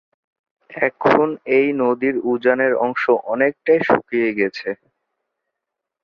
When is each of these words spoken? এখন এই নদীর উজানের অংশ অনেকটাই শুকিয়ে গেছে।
এখন 0.69 1.27
এই 1.57 1.67
নদীর 1.81 2.15
উজানের 2.23 2.73
অংশ 2.85 3.03
অনেকটাই 3.25 3.79
শুকিয়ে 3.87 4.29
গেছে। 4.33 4.69